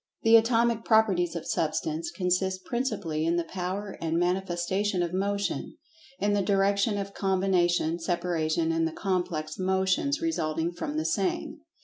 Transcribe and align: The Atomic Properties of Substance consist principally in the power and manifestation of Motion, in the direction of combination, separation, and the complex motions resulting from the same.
The 0.23 0.35
Atomic 0.35 0.83
Properties 0.83 1.35
of 1.35 1.45
Substance 1.45 2.09
consist 2.09 2.65
principally 2.65 3.23
in 3.23 3.35
the 3.35 3.43
power 3.43 3.99
and 4.01 4.17
manifestation 4.17 5.03
of 5.03 5.13
Motion, 5.13 5.77
in 6.17 6.33
the 6.33 6.41
direction 6.41 6.97
of 6.97 7.13
combination, 7.13 7.99
separation, 7.99 8.71
and 8.71 8.87
the 8.87 8.93
complex 8.93 9.59
motions 9.59 10.19
resulting 10.19 10.71
from 10.71 10.97
the 10.97 11.05
same. 11.05 11.59